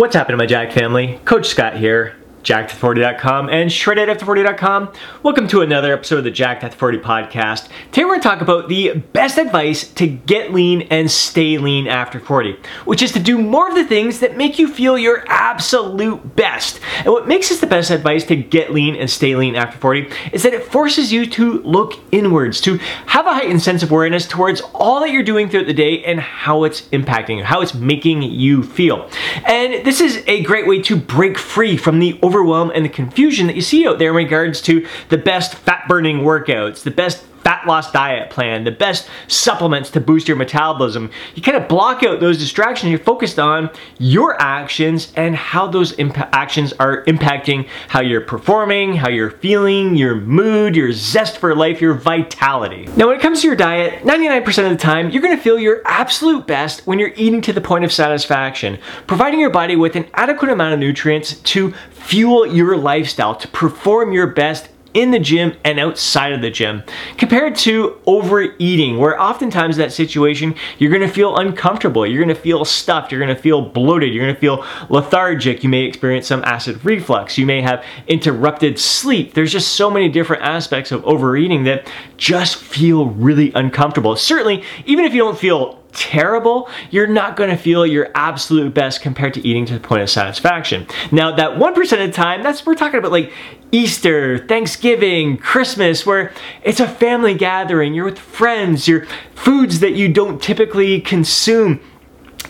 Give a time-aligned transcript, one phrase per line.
[0.00, 1.20] What's happening, my Jack family?
[1.26, 4.92] Coach Scott here jacked40.com and shreddedafter40.com.
[5.22, 7.68] Welcome to another episode of the Jacked After 40 podcast.
[7.92, 11.86] Today we're going to talk about the best advice to get lean and stay lean
[11.86, 15.24] after 40, which is to do more of the things that make you feel your
[15.28, 16.80] absolute best.
[16.98, 20.10] And what makes this the best advice to get lean and stay lean after 40
[20.32, 24.26] is that it forces you to look inwards, to have a heightened sense of awareness
[24.26, 27.74] towards all that you're doing throughout the day and how it's impacting you, how it's
[27.74, 29.08] making you feel.
[29.46, 33.48] And this is a great way to break free from the overwhelm and the confusion
[33.48, 37.24] that you see out there in regards to the best fat burning workouts, the best
[37.42, 41.10] fat loss diet plan, the best supplements to boost your metabolism.
[41.34, 42.90] You kind of block out those distractions.
[42.90, 49.08] You're focused on your actions and how those actions are impacting how you're performing, how
[49.08, 52.88] you're feeling, your mood, your zest for life, your vitality.
[52.96, 55.82] Now, when it comes to your diet, 99% of the time, you're gonna feel your
[55.84, 60.06] absolute best when you're eating to the point of satisfaction, providing your body with an
[60.14, 65.54] adequate amount of nutrients to fuel your lifestyle, to perform your best in the gym
[65.64, 66.82] and outside of the gym
[67.16, 72.40] compared to overeating where oftentimes that situation you're going to feel uncomfortable you're going to
[72.40, 76.26] feel stuffed you're going to feel bloated you're going to feel lethargic you may experience
[76.26, 79.34] some acid reflux you may have interrupted sleep.
[79.34, 84.16] There's just so many different aspects of overeating that just feel really uncomfortable.
[84.16, 89.34] Certainly even if you don't feel terrible, you're not gonna feel your absolute best compared
[89.34, 90.86] to eating to the point of satisfaction.
[91.10, 93.32] Now, that 1% of the time, that's we're talking about like
[93.72, 100.12] Easter, Thanksgiving, Christmas, where it's a family gathering, you're with friends, your foods that you
[100.12, 101.80] don't typically consume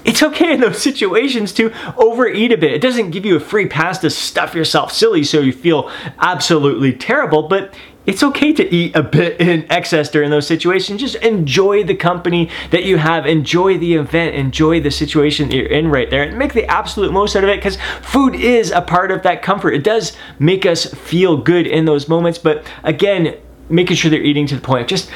[0.05, 2.73] it's okay in those situations to overeat a bit.
[2.73, 6.93] It doesn't give you a free pass to stuff yourself silly so you feel absolutely
[6.93, 7.75] terrible, but
[8.11, 11.01] it's okay to eat a bit in excess during those situations.
[11.01, 15.67] Just enjoy the company that you have, enjoy the event, enjoy the situation that you're
[15.67, 18.83] in right there, and make the absolute most out of it because food is a
[18.83, 19.75] part of that comfort.
[19.75, 23.37] It does make us feel good in those moments, but again,
[23.69, 24.89] making sure they're eating to the point.
[24.89, 25.09] Just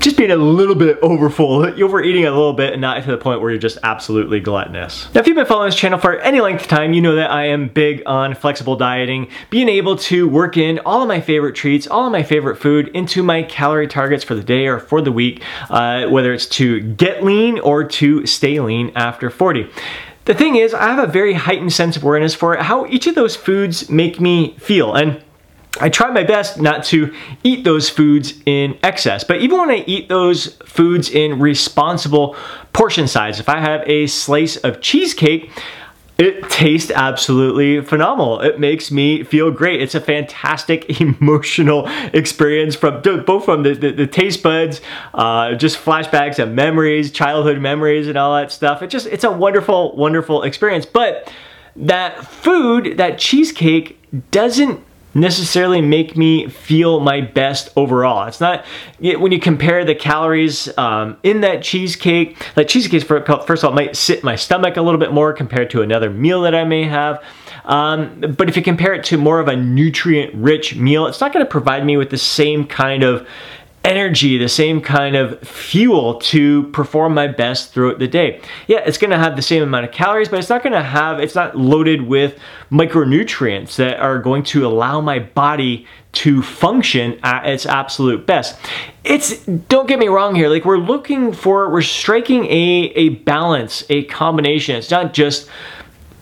[0.00, 1.76] just being a little bit overfull.
[1.76, 5.12] You're overeating a little bit and not to the point where you're just absolutely gluttonous.
[5.14, 7.30] Now, if you've been following this channel for any length of time, you know that
[7.30, 11.54] I am big on flexible dieting, being able to work in all of my favorite
[11.54, 15.00] treats, all of my favorite food into my calorie targets for the day or for
[15.00, 19.68] the week, uh, whether it's to get lean or to stay lean after 40.
[20.28, 23.14] The thing is, I have a very heightened sense of awareness for how each of
[23.14, 24.94] those foods make me feel.
[24.94, 25.22] And
[25.80, 27.14] I try my best not to
[27.44, 32.36] eat those foods in excess, but even when I eat those foods in responsible
[32.72, 35.50] portion size, if I have a slice of cheesecake,
[36.18, 38.40] it tastes absolutely phenomenal.
[38.40, 39.80] It makes me feel great.
[39.80, 44.80] It's a fantastic emotional experience from both from the, the, the taste buds,
[45.14, 48.82] uh, just flashbacks and memories, childhood memories, and all that stuff.
[48.82, 50.86] It just it's a wonderful, wonderful experience.
[50.86, 51.32] But
[51.76, 53.96] that food, that cheesecake,
[54.32, 54.82] doesn't
[55.20, 58.26] necessarily make me feel my best overall.
[58.26, 58.64] It's not
[58.98, 62.36] when you compare the calories um, in that cheesecake.
[62.54, 65.70] That cheesecake, first of all, might sit in my stomach a little bit more compared
[65.70, 67.22] to another meal that I may have.
[67.64, 71.32] Um, but if you compare it to more of a nutrient rich meal, it's not
[71.34, 73.28] going to provide me with the same kind of
[73.84, 78.40] energy, the same kind of fuel to perform my best throughout the day.
[78.66, 81.34] Yeah, it's to have the same amount of calories, but it's not to have, it's
[81.34, 82.38] not loaded with
[82.70, 88.58] micronutrients that are going to allow my body to function at its absolute best.
[89.04, 93.84] It's, don't get me wrong here, like we're looking for, we're striking a, a balance,
[93.88, 94.76] a combination.
[94.76, 95.48] It's not just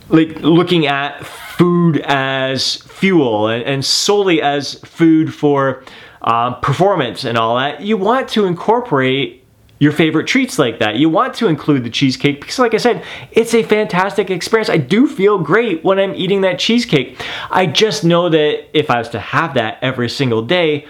[0.08, 5.82] like looking at food as fuel and, and solely as food for
[6.26, 9.44] um, performance and all that, you want to incorporate
[9.78, 10.96] your favorite treats like that.
[10.96, 14.70] You want to include the cheesecake because, like I said, it's a fantastic experience.
[14.70, 17.20] I do feel great when I'm eating that cheesecake.
[17.50, 20.86] I just know that if I was to have that every single day,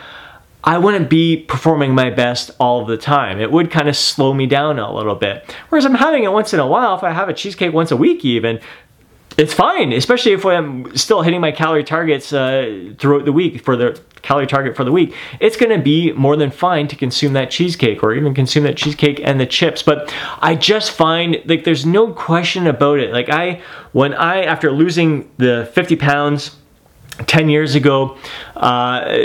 [0.63, 3.41] I wouldn't be performing my best all the time.
[3.41, 5.55] It would kind of slow me down a little bit.
[5.69, 7.97] Whereas I'm having it once in a while, if I have a cheesecake once a
[7.97, 8.61] week even,
[9.37, 13.77] it's fine, especially if I'm still hitting my calorie targets uh, throughout the week for
[13.77, 15.15] the calorie target for the week.
[15.41, 19.21] It's gonna be more than fine to consume that cheesecake or even consume that cheesecake
[19.23, 19.83] and the chips.
[19.83, 23.13] But I just find like there's no question about it.
[23.13, 23.61] Like I,
[23.93, 26.57] when I, after losing the 50 pounds
[27.27, 28.17] 10 years ago,
[28.57, 29.19] uh,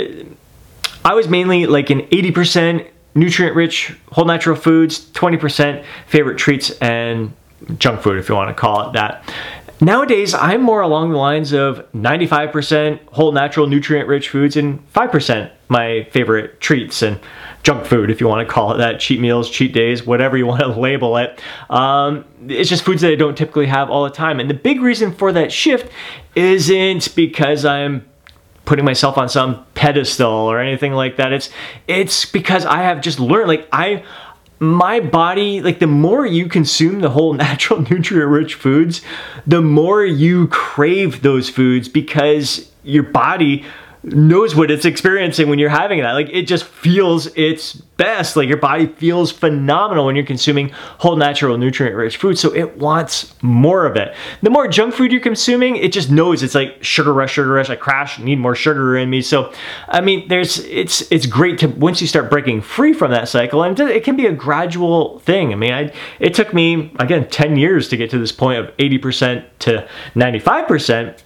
[1.04, 7.32] I was mainly like an 80% nutrient rich whole natural foods, 20% favorite treats and
[7.78, 9.24] junk food if you want to call it that.
[9.82, 15.50] Nowadays, I'm more along the lines of 95% whole natural nutrient rich foods and 5%
[15.68, 17.18] my favorite treats and
[17.64, 20.46] junk food, if you want to call it that, cheat meals, cheat days, whatever you
[20.46, 21.40] want to label it.
[21.68, 24.38] Um, it's just foods that I don't typically have all the time.
[24.38, 25.90] And the big reason for that shift
[26.36, 28.08] isn't because I'm
[28.64, 31.32] putting myself on some pedestal or anything like that.
[31.32, 31.50] It's
[31.88, 34.04] it's because I have just learned like I
[34.62, 39.02] my body like the more you consume the whole natural nutrient rich foods,
[39.46, 43.64] the more you crave those foods because your body
[44.04, 46.12] knows what it's experiencing when you're having that.
[46.12, 48.36] Like it just feels its best.
[48.36, 52.38] Like your body feels phenomenal when you're consuming whole natural nutrient rich food.
[52.38, 54.14] So it wants more of it.
[54.42, 57.70] The more junk food you're consuming, it just knows it's like sugar rush, sugar rush.
[57.70, 59.22] I crash, need more sugar in me.
[59.22, 59.52] So
[59.88, 63.62] I mean, there's it's it's great to once you start breaking free from that cycle,
[63.62, 65.52] and it can be a gradual thing.
[65.52, 68.76] I mean, I it took me again 10 years to get to this point of
[68.78, 71.18] 80% to 95%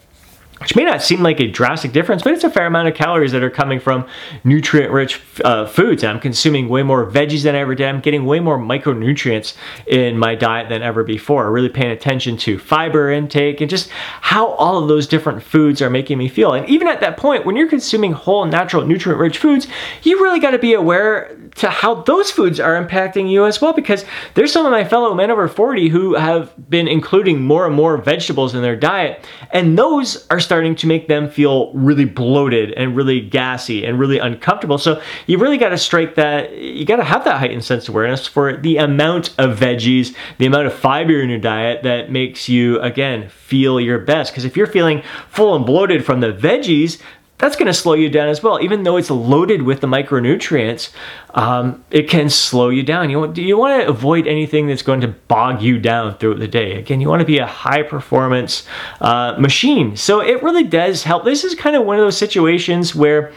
[0.61, 3.33] which may not seem like a drastic difference, but it's a fair amount of calories
[3.33, 4.07] that are coming from
[4.43, 6.03] nutrient rich uh, foods.
[6.03, 7.87] I'm consuming way more veggies than I ever did.
[7.87, 9.55] I'm getting way more micronutrients
[9.87, 11.51] in my diet than ever before.
[11.53, 15.91] Really paying attention to fiber intake and just how all of those different foods are
[15.91, 16.55] making me feel.
[16.55, 19.67] And even at that point, when you're consuming whole, natural, nutrient rich foods,
[20.03, 23.73] you really got to be aware to how those foods are impacting you as well
[23.73, 24.05] because
[24.35, 27.97] there's some of my fellow men over 40 who have been including more and more
[27.97, 32.97] vegetables in their diet and those are starting to make them feel really bloated and
[32.97, 34.79] really gassy and really uncomfortable.
[34.79, 38.27] So you really got to strike that you got to have that heightened sense awareness
[38.27, 42.81] for the amount of veggies the amount of fiber in your diet that makes you
[42.81, 44.33] again feel your best.
[44.33, 47.01] Because if you're feeling full and bloated from the veggies
[47.39, 48.61] that's going to slow you down as well.
[48.63, 50.91] Even though it's loaded with the micronutrients,
[51.35, 53.11] um, it can slow you down.
[53.11, 56.49] You want, you want to avoid anything that's going to bog you down throughout the
[56.49, 56.79] day.
[56.79, 58.67] Again, you want to be a high performance
[59.01, 59.97] uh, machine.
[59.97, 61.25] So it really does help.
[61.25, 63.33] This is kind of one of those situations where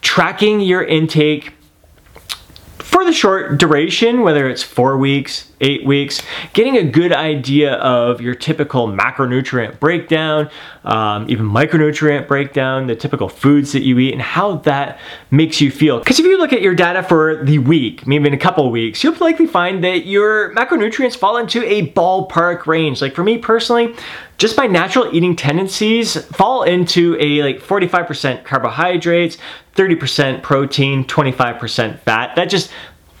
[0.00, 1.52] tracking your intake
[2.78, 6.20] for the short duration, whether it's four weeks, eight weeks,
[6.52, 10.50] getting a good idea of your typical macronutrient breakdown,
[10.84, 14.98] um, even micronutrient breakdown, the typical foods that you eat, and how that
[15.30, 15.98] makes you feel.
[15.98, 19.02] Because if you look at your data for the week, maybe in a couple weeks,
[19.02, 23.00] you'll likely find that your macronutrients fall into a ballpark range.
[23.00, 23.94] Like for me personally,
[24.38, 29.38] just my natural eating tendencies fall into a like 45% carbohydrates,
[29.76, 32.34] 30% protein, 25% fat.
[32.34, 32.70] That just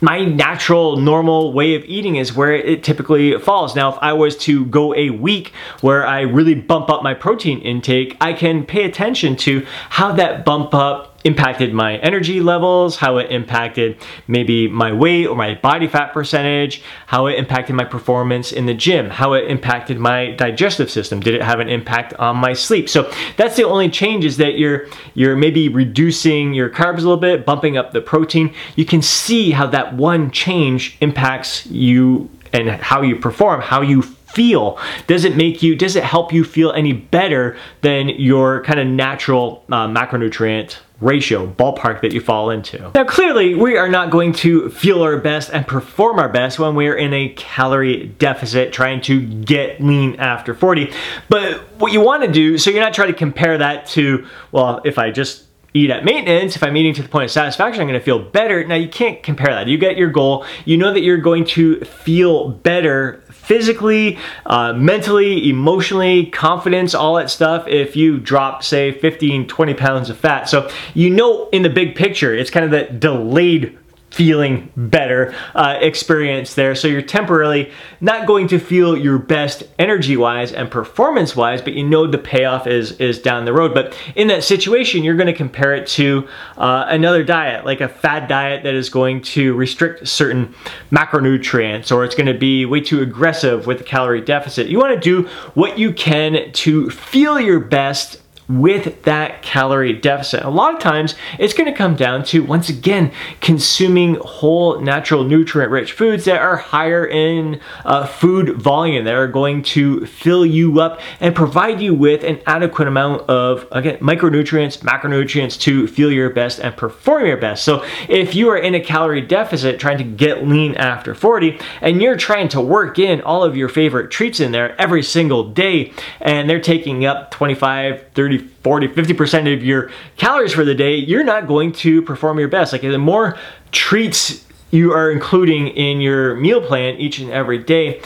[0.02, 3.76] my natural normal way of eating is where it typically falls.
[3.76, 7.60] Now, if I was to go a week where I really bump up my protein
[7.60, 13.18] intake, I can pay attention to how that bump up impacted my energy levels, how
[13.18, 13.96] it impacted
[14.26, 18.74] maybe my weight or my body fat percentage, how it impacted my performance in the
[18.74, 21.20] gym, how it impacted my digestive system.
[21.20, 22.88] Did it have an impact on my sleep?
[22.88, 27.16] So that's the only change is that you're you're maybe reducing your carbs a little
[27.16, 28.54] bit, bumping up the protein.
[28.76, 34.02] You can see how that one change impacts you and how you perform, how you
[34.32, 34.78] feel?
[35.06, 38.86] Does it make you, does it help you feel any better than your kind of
[38.86, 42.90] natural uh, macronutrient ratio, ballpark that you fall into.
[42.94, 46.74] Now clearly we are not going to feel our best and perform our best when
[46.74, 50.92] we're in a calorie deficit trying to get lean after 40.
[51.28, 54.80] But what you want to do, so you're not trying to compare that to, well,
[54.84, 57.88] if I just eat at maintenance, if I'm eating to the point of satisfaction, I'm
[57.88, 58.64] gonna feel better.
[58.64, 59.66] Now you can't compare that.
[59.66, 65.48] You get your goal, you know that you're going to feel better physically, uh, mentally,
[65.48, 70.48] emotionally, confidence, all that stuff if you drop, say, 15, 20 pounds of fat.
[70.48, 73.76] So you know in the big picture, it's kind of that delayed
[74.12, 76.74] feeling better uh, experience there.
[76.74, 81.72] So you're temporarily not going to feel your best energy wise and performance wise, but
[81.72, 83.72] you know the payoff is, is down the road.
[83.72, 86.28] But in that situation, you're going to compare it to
[86.58, 90.54] uh, another diet, like a fad diet that is going to restrict certain
[90.90, 94.66] macronutrients or it's going to be way too aggressive with the calorie deficit.
[94.66, 100.42] You want to do what you can to feel your best with that calorie deficit.
[100.42, 105.24] A lot of times it's going to come down to, once again, consuming whole natural
[105.24, 110.44] nutrient rich foods that are higher in uh, food volume, that are going to fill
[110.44, 116.10] you up and provide you with an adequate amount of, again, micronutrients, macronutrients to feel
[116.10, 117.64] your best and perform your best.
[117.64, 122.02] So if you are in a calorie deficit trying to get lean after 40 and
[122.02, 125.92] you're trying to work in all of your favorite treats in there every single day
[126.20, 131.24] and they're taking up 25, 30, 40, 50% of your calories for the day, you're
[131.24, 132.72] not going to perform your best.
[132.72, 133.38] Like the more
[133.70, 138.00] treats you are including in your meal plan each and every day,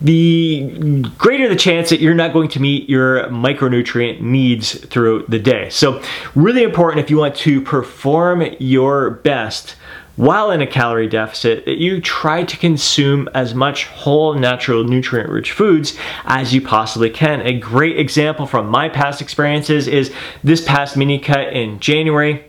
[0.00, 5.38] the greater the chance that you're not going to meet your micronutrient needs throughout the
[5.38, 5.68] day.
[5.68, 6.02] So
[6.34, 9.76] really important if you want to perform your best
[10.16, 15.30] while in a calorie deficit that you try to consume as much whole, natural, nutrient
[15.30, 17.40] rich foods as you possibly can.
[17.42, 20.12] A great example from my past experiences is
[20.44, 22.44] this past mini cut in January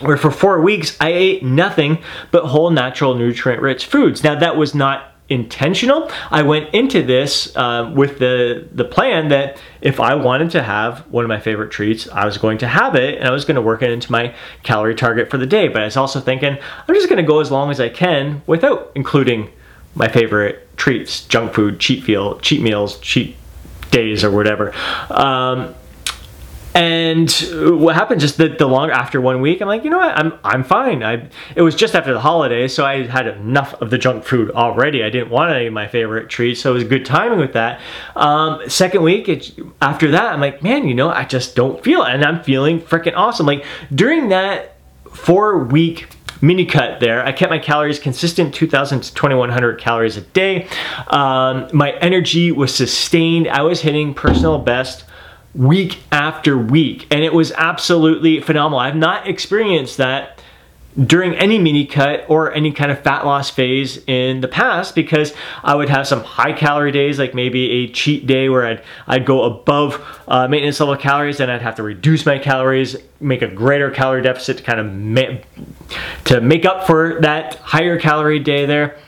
[0.00, 1.98] where for four weeks I ate nothing
[2.30, 4.24] but whole, natural, nutrient rich foods.
[4.24, 6.10] Now, that was not intentional.
[6.30, 11.00] I went into this uh, with the the plan that if I wanted to have
[11.10, 13.54] one of my favorite treats, I was going to have it, and I was going
[13.54, 14.34] to work it into my
[14.64, 15.68] calorie target for the day.
[15.68, 18.42] But I was also thinking I'm just going to go as long as I can
[18.46, 19.50] without including
[19.94, 23.36] my favorite treats, junk food, cheat feel, cheat meals, cheat
[23.90, 24.72] days, or whatever.
[25.10, 25.74] Um,
[26.74, 27.30] and
[27.80, 30.38] what happened just the, the longer after one week, I'm like, you know what, I'm
[30.44, 31.02] I'm fine.
[31.02, 34.52] I it was just after the holidays, so I had enough of the junk food
[34.52, 35.02] already.
[35.02, 37.80] I didn't want any of my favorite treats, so it was good timing with that.
[38.14, 42.04] Um, second week, it, after that, I'm like, man, you know, I just don't feel
[42.04, 43.46] it, and I'm feeling freaking awesome.
[43.46, 44.76] Like during that
[45.12, 46.08] four week
[46.42, 47.22] mini cut there.
[47.24, 50.68] I kept my calories consistent, 2,000 to 2,100 calories a day.
[51.08, 53.46] Um, my energy was sustained.
[53.46, 55.04] I was hitting personal best
[55.54, 57.06] week after week.
[57.10, 58.78] And it was absolutely phenomenal.
[58.78, 60.40] I've not experienced that
[61.06, 65.32] during any mini cut or any kind of fat loss phase in the past because
[65.62, 69.24] I would have some high calorie days like maybe a cheat day where I'd, I'd
[69.24, 73.46] go above uh, maintenance level calories and I'd have to reduce my calories make a
[73.46, 75.38] greater calorie deficit to kind of ma-
[76.24, 78.98] to make up for that higher calorie day there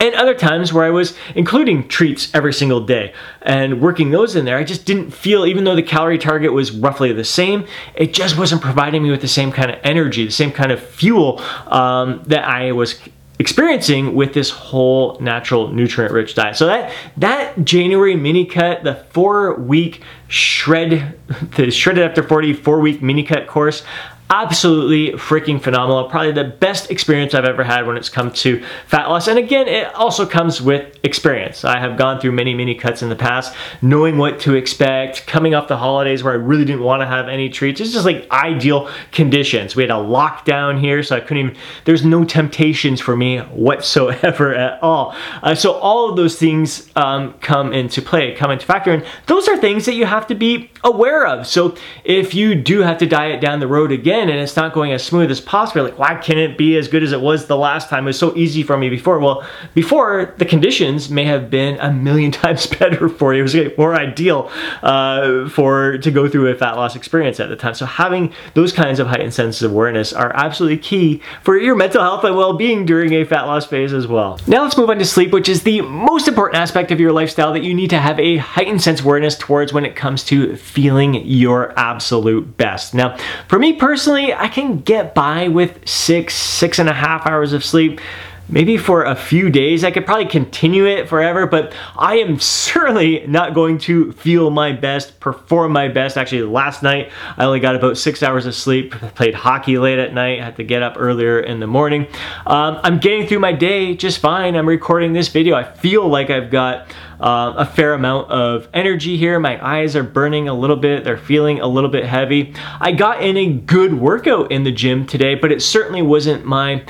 [0.00, 4.44] and other times where I was including treats every single day and working those in
[4.44, 8.12] there, I just didn't feel, even though the calorie target was roughly the same, it
[8.12, 11.40] just wasn't providing me with the same kind of energy, the same kind of fuel
[11.68, 13.00] um, that I was
[13.38, 16.56] experiencing with this whole natural nutrient rich diet.
[16.56, 21.18] So that that January mini cut, the 4 week shred
[21.56, 23.82] the shredded after 40 4 week mini cut course,
[24.30, 26.04] absolutely freaking phenomenal.
[26.08, 29.28] Probably the best experience I've ever had when it's come to fat loss.
[29.28, 31.64] And again, it also comes with experience.
[31.64, 35.54] I have gone through many, many cuts in the past, knowing what to expect, coming
[35.54, 37.80] off the holidays where I really didn't want to have any treats.
[37.80, 39.76] It's just like ideal conditions.
[39.76, 44.54] We had a lockdown here, so I couldn't even, there's no temptations for me whatsoever
[44.54, 45.14] at all.
[45.42, 48.90] Uh, so all of those things um, come into play, come into factor.
[48.90, 51.46] And those are things that you have to be aware of.
[51.46, 54.92] So if you do have to diet down the road again, and it's not going
[54.92, 55.84] as smooth as possible.
[55.84, 58.04] Like, why can't it be as good as it was the last time?
[58.04, 59.18] It was so easy for me before.
[59.18, 63.40] Well, before the conditions may have been a million times better for you.
[63.40, 64.50] It was more ideal
[64.82, 67.74] uh, for to go through a fat loss experience at the time.
[67.74, 72.02] So having those kinds of heightened senses of awareness are absolutely key for your mental
[72.02, 74.38] health and well-being during a fat loss phase as well.
[74.46, 77.52] Now let's move on to sleep, which is the most important aspect of your lifestyle
[77.52, 80.56] that you need to have a heightened sense of awareness towards when it comes to
[80.56, 82.94] feeling your absolute best.
[82.94, 83.16] Now,
[83.48, 87.54] for me personally, personally, I can get by with six, six and a half hours
[87.54, 88.02] of sleep
[88.50, 89.82] maybe for a few days.
[89.82, 94.72] I could probably continue it forever, but I am certainly not going to feel my
[94.72, 96.18] best, perform my best.
[96.18, 100.12] Actually, last night I only got about six hours of sleep, played hockey late at
[100.12, 102.06] night, had to get up earlier in the morning.
[102.46, 104.54] Um, I'm getting through my day just fine.
[104.54, 105.56] I'm recording this video.
[105.56, 106.88] I feel like I've got
[107.24, 109.40] uh, a fair amount of energy here.
[109.40, 111.04] My eyes are burning a little bit.
[111.04, 112.52] They're feeling a little bit heavy.
[112.78, 116.84] I got in a good workout in the gym today, but it certainly wasn't my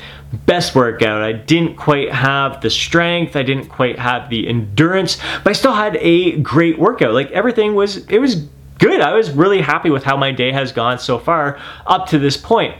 [0.45, 1.21] best workout.
[1.21, 5.73] I didn't quite have the strength, I didn't quite have the endurance, but I still
[5.73, 7.13] had a great workout.
[7.13, 8.35] Like everything was, it was
[8.77, 8.99] good.
[8.99, 12.35] I was really happy with how my day has gone so far up to this
[12.35, 12.75] point.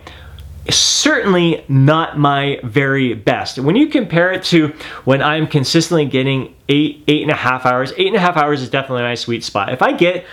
[0.69, 3.59] Certainly not my very best.
[3.59, 7.93] When you compare it to when I'm consistently getting eight, eight and a half hours,
[7.97, 9.71] eight and a half hours is definitely my sweet spot.
[9.71, 10.25] If I get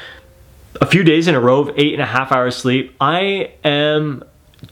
[0.81, 4.25] a few days in a row of eight and a half hours sleep, I am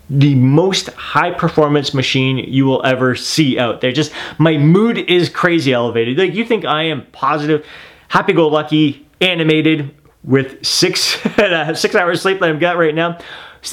[0.08, 3.92] the most high performance machine you will ever see out there.
[3.92, 6.16] Just my mood is crazy elevated.
[6.16, 7.66] Like you think I am positive,
[8.08, 11.00] happy go lucky, animated with six
[11.74, 13.18] six hours sleep that I've got right now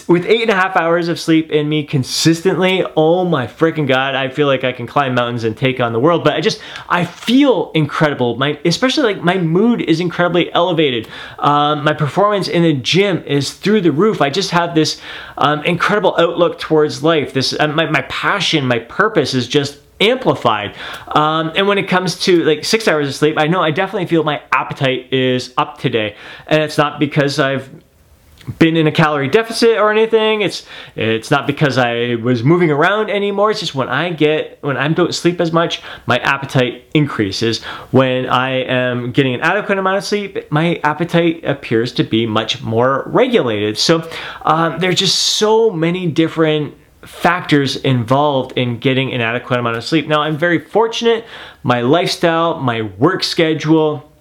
[0.07, 4.15] with eight and a half hours of sleep in me consistently, oh my freaking god,
[4.15, 6.23] I feel like I can climb mountains and take on the world.
[6.23, 8.35] But I just, I feel incredible.
[8.35, 11.07] My, especially like my mood is incredibly elevated.
[11.39, 14.21] Um, my performance in the gym is through the roof.
[14.21, 14.99] I just have this
[15.37, 17.33] um, incredible outlook towards life.
[17.33, 20.75] This, uh, my, my passion, my purpose is just amplified.
[21.07, 24.07] Um, and when it comes to like six hours of sleep, I know I definitely
[24.07, 26.15] feel my appetite is up today.
[26.45, 27.69] And it's not because I've
[28.59, 30.41] been in a calorie deficit or anything.
[30.41, 33.51] It's it's not because I was moving around anymore.
[33.51, 37.63] It's just when I get when I don't sleep as much, my appetite increases.
[37.91, 42.61] When I am getting an adequate amount of sleep, my appetite appears to be much
[42.61, 43.77] more regulated.
[43.77, 44.09] So
[44.43, 46.75] um, there's just so many different
[47.05, 50.07] factors involved in getting an adequate amount of sleep.
[50.07, 51.25] Now, I'm very fortunate.
[51.63, 54.11] My lifestyle, my work schedule,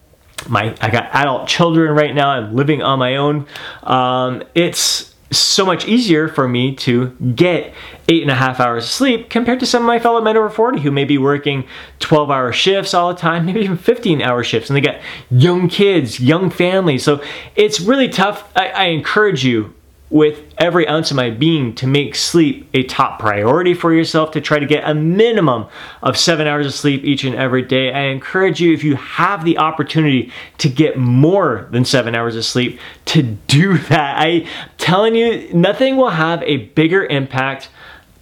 [0.48, 2.30] my I got adult children right now.
[2.30, 3.46] I'm living on my own.
[3.82, 7.74] Um, it's so much easier for me to get
[8.08, 10.48] eight and a half hours of sleep compared to some of my fellow men over
[10.48, 11.66] 40 who may be working
[11.98, 15.00] 12 hour shifts all the time, maybe even 15 hour shifts, and they got
[15.30, 17.02] young kids, young families.
[17.02, 17.22] So
[17.56, 18.50] it's really tough.
[18.54, 19.74] I, I encourage you
[20.08, 24.40] with every ounce of my being to make sleep a top priority for yourself to
[24.40, 25.66] try to get a minimum
[26.02, 27.92] of seven hours of sleep each and every day.
[27.92, 32.44] I encourage you, if you have the opportunity to get more than seven hours of
[32.44, 34.20] sleep, to do that.
[34.20, 34.46] I'm
[34.78, 37.68] telling you, nothing will have a bigger impact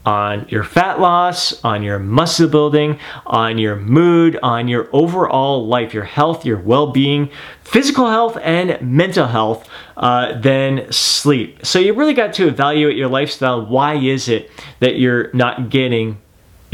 [0.04, 5.94] on your fat loss, on your muscle building, on your mood, on your overall life,
[5.94, 7.30] your health, your well being,
[7.62, 11.64] physical health, and mental health uh, than sleep.
[11.64, 13.64] So you really got to evaluate your lifestyle.
[13.64, 16.20] Why is it that you're not getting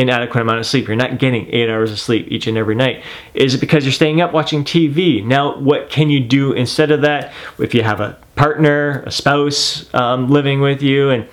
[0.00, 0.86] an adequate amount of sleep.
[0.86, 3.04] You're not getting eight hours of sleep each and every night.
[3.34, 5.22] Is it because you're staying up watching TV?
[5.24, 7.32] Now, what can you do instead of that?
[7.58, 11.28] If you have a partner, a spouse um, living with you, and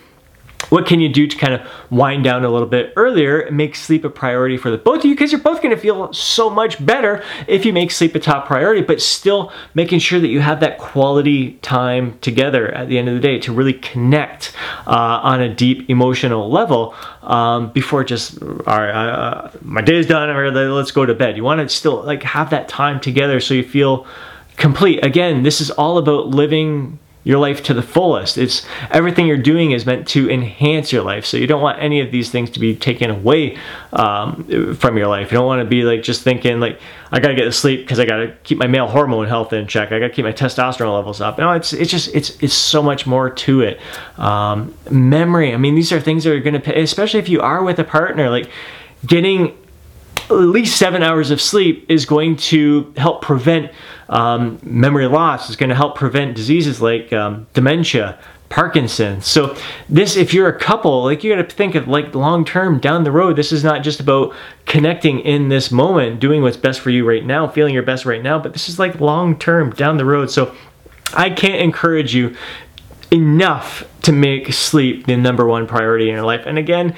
[0.69, 3.75] what can you do to kind of wind down a little bit earlier and make
[3.75, 5.15] sleep a priority for the both of you?
[5.15, 8.47] Because you're both going to feel so much better if you make sleep a top
[8.47, 13.07] priority but still making sure that you have that quality time together at the end
[13.07, 14.53] of the day to really connect
[14.85, 16.93] uh, on a deep emotional level
[17.23, 21.37] um, before just all right uh, my day's done let's go to bed.
[21.37, 24.05] You want to still like have that time together so you feel
[24.57, 25.03] complete.
[25.03, 28.37] Again this is all about living your life to the fullest.
[28.37, 31.25] It's everything you're doing is meant to enhance your life.
[31.25, 33.57] So you don't want any of these things to be taken away
[33.91, 35.29] um, from your life.
[35.29, 36.79] You don't want to be like just thinking like
[37.11, 39.51] I got to get to sleep because I got to keep my male hormone health
[39.51, 39.91] in check.
[39.91, 41.37] I got to keep my testosterone levels up.
[41.37, 43.81] No, it's it's just it's it's so much more to it.
[44.17, 45.53] Um, memory.
[45.53, 47.83] I mean, these are things that are going to, especially if you are with a
[47.83, 48.49] partner, like
[49.05, 49.57] getting
[50.29, 53.71] at least seven hours of sleep is going to help prevent
[54.09, 55.49] um, memory loss.
[55.49, 58.17] is going to help prevent diseases like um, dementia,
[58.49, 59.27] Parkinson's.
[59.27, 59.55] So
[59.89, 63.03] this, if you're a couple, like you got to think of like long term down
[63.03, 63.35] the road.
[63.35, 64.33] This is not just about
[64.65, 68.21] connecting in this moment, doing what's best for you right now, feeling your best right
[68.21, 70.31] now, but this is like long term down the road.
[70.31, 70.55] So
[71.13, 72.35] I can't encourage you
[73.11, 76.43] enough to make sleep the number one priority in your life.
[76.45, 76.95] And again,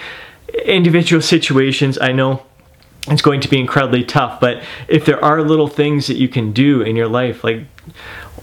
[0.66, 2.46] individual situations, I know
[3.10, 4.40] it's going to be incredibly tough.
[4.40, 7.66] But if there are little things that you can do in your life, like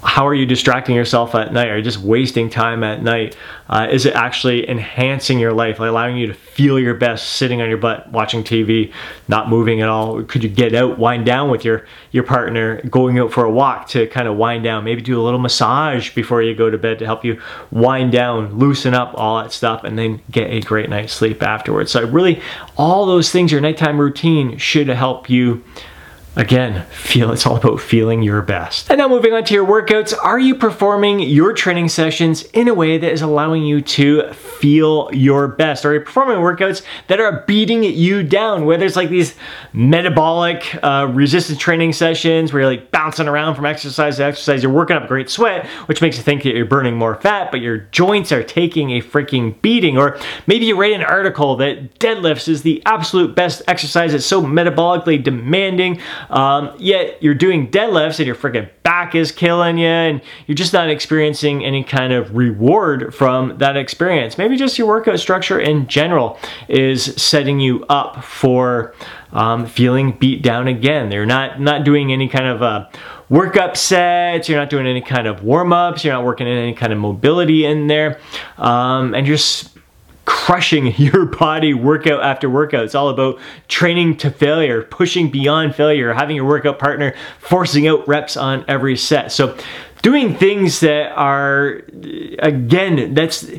[0.02, 1.68] how are you distracting yourself at night?
[1.68, 3.36] Are you just wasting time at night?
[3.68, 7.60] Uh, is it actually enhancing your life, like allowing you to feel your best sitting
[7.60, 8.92] on your butt watching TV,
[9.28, 10.22] not moving at all?
[10.22, 13.88] Could you get out, wind down with your your partner, going out for a walk
[13.88, 14.84] to kind of wind down?
[14.84, 18.58] Maybe do a little massage before you go to bed to help you wind down,
[18.58, 21.90] loosen up, all that stuff, and then get a great night's sleep afterwards.
[21.90, 22.40] So really,
[22.76, 25.64] all those things, your nighttime routine should help you
[26.36, 28.90] Again, feel it's all about feeling your best.
[28.90, 32.74] And now moving on to your workouts, are you performing your training sessions in a
[32.74, 35.86] way that is allowing you to feel your best?
[35.86, 38.66] Or are you performing workouts that are beating you down?
[38.66, 39.34] Whether it's like these
[39.72, 44.70] metabolic uh, resistance training sessions where you're like bouncing around from exercise to exercise, you're
[44.70, 47.78] working up great sweat, which makes you think that you're burning more fat, but your
[47.78, 49.96] joints are taking a freaking beating.
[49.96, 54.12] Or maybe you read an article that deadlifts is the absolute best exercise.
[54.12, 55.98] It's so metabolically demanding.
[56.30, 60.72] Um, yet you're doing deadlifts and your freaking back is killing you and you're just
[60.72, 64.38] not experiencing any kind of reward from that experience.
[64.38, 68.94] Maybe just your workout structure in general is setting you up for
[69.32, 71.08] um, feeling beat down again.
[71.08, 72.88] They're not, not doing any kind of uh,
[73.30, 76.74] workup sets, you're not doing any kind of warm ups, you're not working in any
[76.74, 78.20] kind of mobility in there,
[78.56, 79.36] um, and you're
[80.26, 82.84] crushing your body workout after workout.
[82.84, 88.06] It's all about training to failure, pushing beyond failure, having your workout partner forcing out
[88.06, 89.32] reps on every set.
[89.32, 89.56] So
[90.02, 91.82] doing things that are
[92.38, 93.50] again that's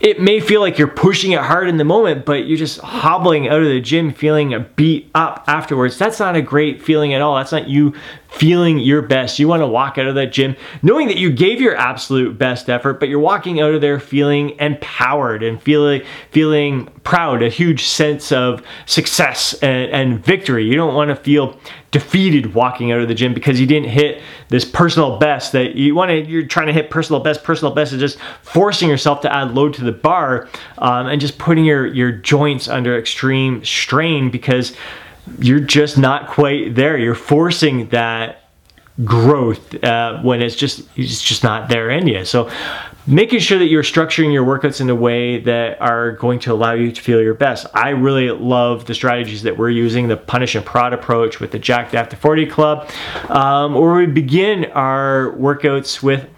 [0.00, 3.48] it may feel like you're pushing it hard in the moment, but you're just hobbling
[3.48, 5.96] out of the gym feeling beat up afterwards.
[5.96, 7.36] That's not a great feeling at all.
[7.36, 7.94] That's not you
[8.34, 9.38] feeling your best.
[9.38, 12.68] You want to walk out of that gym knowing that you gave your absolute best
[12.68, 17.84] effort, but you're walking out of there feeling empowered and feeling feeling proud, a huge
[17.84, 20.64] sense of success and, and victory.
[20.64, 21.58] You don't want to feel
[21.94, 25.94] defeated walking out of the gym because you didn't hit this personal best that you
[25.94, 29.32] want to you're trying to hit personal best personal best is just forcing yourself to
[29.32, 34.28] add load to the bar um, and just putting your your joints under extreme strain
[34.28, 34.74] because
[35.38, 36.96] you're just not quite there.
[36.98, 38.40] You're forcing that
[39.04, 42.24] growth uh, when it's just it's just not there in you.
[42.24, 42.50] So
[43.06, 46.72] making sure that you're structuring your workouts in a way that are going to allow
[46.72, 47.66] you to feel your best.
[47.74, 51.58] I really love the strategies that we're using, the punish and prod approach with the
[51.58, 52.90] Jacked After 40 Club,
[53.28, 56.28] um, where we begin our workouts with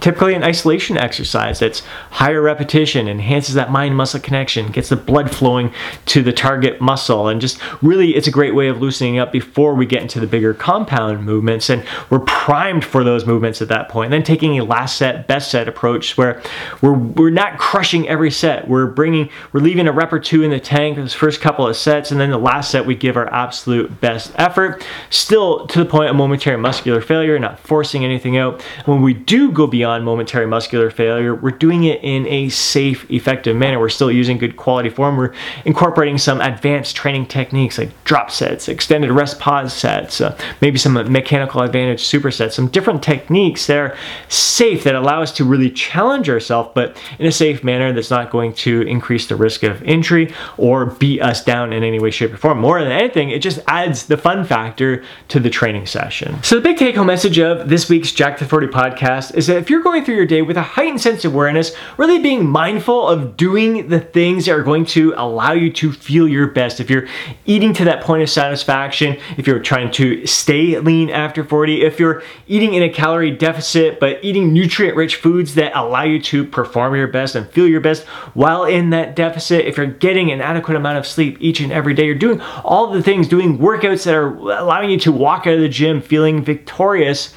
[0.00, 1.80] Typically, an isolation exercise that's
[2.10, 5.72] higher repetition, enhances that mind muscle connection, gets the blood flowing
[6.06, 9.74] to the target muscle, and just really it's a great way of loosening up before
[9.74, 11.70] we get into the bigger compound movements.
[11.70, 14.06] And we're primed for those movements at that point.
[14.06, 16.42] And then taking a last set, best set approach where
[16.82, 18.68] we're, we're not crushing every set.
[18.68, 21.76] We're bringing, we're leaving a rep or two in the tank those first couple of
[21.76, 24.84] sets, and then the last set we give our absolute best effort.
[25.10, 28.62] Still to the point of momentary muscular failure, not forcing anything out.
[28.84, 31.32] When we do go beyond beyond momentary muscular failure.
[31.32, 33.78] We're doing it in a safe, effective manner.
[33.78, 35.16] We're still using good quality form.
[35.16, 35.32] We're
[35.64, 40.94] incorporating some advanced training techniques like drop sets, extended rest pause sets, uh, maybe some
[41.12, 43.96] mechanical advantage supersets, some different techniques that are
[44.28, 48.32] safe that allow us to really challenge ourselves, but in a safe manner that's not
[48.32, 52.34] going to increase the risk of injury or beat us down in any way, shape,
[52.34, 52.58] or form.
[52.58, 56.42] More than anything, it just adds the fun factor to the training session.
[56.42, 59.65] So the big take home message of this week's Jacked After 40 podcast is that
[59.66, 63.08] if you're going through your day with a heightened sense of awareness, really being mindful
[63.08, 66.78] of doing the things that are going to allow you to feel your best.
[66.78, 67.08] If you're
[67.46, 71.98] eating to that point of satisfaction, if you're trying to stay lean after 40, if
[71.98, 76.44] you're eating in a calorie deficit, but eating nutrient rich foods that allow you to
[76.44, 80.40] perform your best and feel your best while in that deficit, if you're getting an
[80.40, 84.04] adequate amount of sleep each and every day, you're doing all the things, doing workouts
[84.04, 87.34] that are allowing you to walk out of the gym feeling victorious,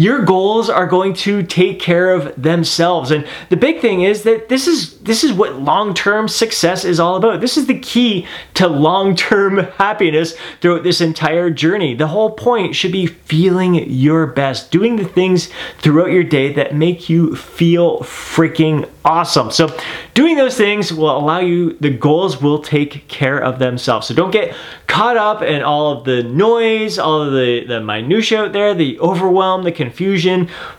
[0.00, 3.10] your goals are going to take care of themselves.
[3.10, 7.16] And the big thing is that this is this is what long-term success is all
[7.16, 7.42] about.
[7.42, 11.94] This is the key to long-term happiness throughout this entire journey.
[11.94, 16.74] The whole point should be feeling your best, doing the things throughout your day that
[16.74, 19.50] make you feel freaking awesome.
[19.50, 19.68] So
[20.14, 24.06] doing those things will allow you the goals will take care of themselves.
[24.06, 24.54] So don't get
[24.86, 28.98] caught up in all of the noise, all of the the minutia out there, the
[29.00, 29.89] overwhelm, the confusion,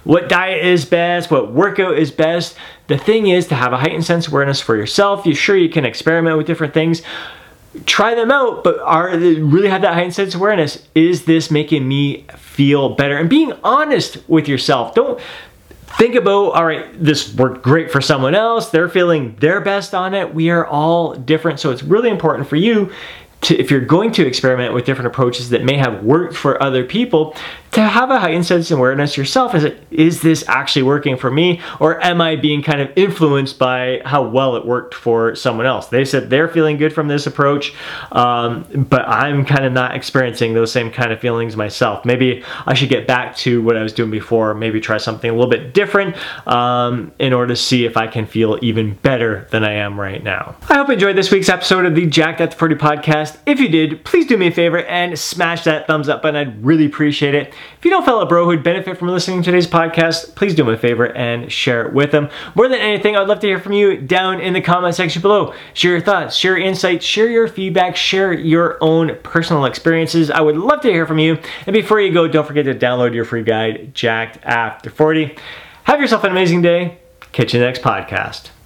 [0.04, 2.56] what diet is best, what workout is best.
[2.88, 5.26] The thing is to have a heightened sense of awareness for yourself.
[5.26, 7.02] You sure you can experiment with different things.
[7.86, 10.86] Try them out, but are really have that heightened sense of awareness.
[10.94, 13.18] Is this making me feel better?
[13.18, 14.94] And being honest with yourself.
[14.94, 15.20] Don't
[15.98, 20.14] think about all right this worked great for someone else they're feeling their best on
[20.14, 22.90] it we are all different so it's really important for you
[23.42, 26.84] to, if you're going to experiment with different approaches that may have worked for other
[26.84, 27.36] people,
[27.72, 29.56] to have a heightened sense of awareness yourself.
[29.56, 34.02] Is is this actually working for me, or am I being kind of influenced by
[34.06, 35.88] how well it worked for someone else?
[35.88, 37.74] They said they're feeling good from this approach,
[38.12, 42.04] um, but I'm kind of not experiencing those same kind of feelings myself.
[42.04, 44.54] Maybe I should get back to what I was doing before.
[44.54, 46.16] Maybe try something a little bit different
[46.48, 50.22] um, in order to see if I can feel even better than I am right
[50.22, 50.56] now.
[50.68, 52.76] I hope you enjoyed this week's episode of the Jacked After 40
[53.32, 53.42] podcast.
[53.46, 56.36] If you did, please do me a favor and smash that thumbs up button.
[56.36, 57.54] I'd really appreciate it.
[57.78, 60.64] If you know a fellow bro who'd benefit from listening to today's podcast, please do
[60.64, 62.30] me a favor and share it with them.
[62.56, 65.54] More than anything, I'd love to hear from you down in the comment section below.
[65.74, 70.32] Share your thoughts, share your insights, share your feedback, share your own personal experiences.
[70.32, 71.38] I would love to hear from you.
[71.66, 75.36] And before you go, don't forget to download your free guide, Jacked After 40.
[75.84, 76.98] Have yourself an amazing day.
[77.32, 78.52] Catch you next podcast.